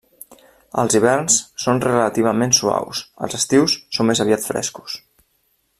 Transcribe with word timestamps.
Els 0.83 0.95
hiverns 0.99 1.35
són 1.65 1.83
relativament 1.85 2.57
suaus, 2.61 3.03
els 3.27 3.37
estius 3.41 3.77
són 3.99 4.11
més 4.11 4.23
aviat 4.25 4.49
frescos. 4.51 4.97